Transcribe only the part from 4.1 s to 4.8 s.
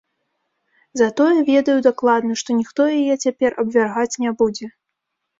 не будзе.